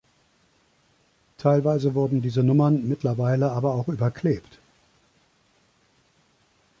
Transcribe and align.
Teilweise 1.37 1.93
wurden 1.93 2.23
diese 2.23 2.41
Nummern 2.41 2.87
mittlerweile 2.89 3.51
aber 3.51 3.75
auch 3.75 3.87
überklebt. 3.87 4.57